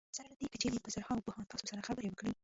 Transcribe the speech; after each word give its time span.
سره 0.17 0.27
له 0.31 0.35
دې 0.39 0.47
که 0.51 0.57
چېرې 0.61 0.83
په 0.85 0.89
زرهاوو 0.95 1.25
پوهان 1.25 1.45
تاسو 1.51 1.69
سره 1.71 1.85
خبرې 1.87 2.09
وکړي. 2.09 2.31